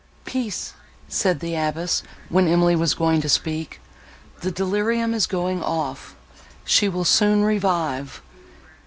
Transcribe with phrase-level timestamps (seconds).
[0.25, 0.73] "Peace,"
[1.07, 3.79] said the abbess, when Emily was going to speak,
[4.39, 6.15] "the delirium is going off,
[6.65, 8.23] she will soon revive.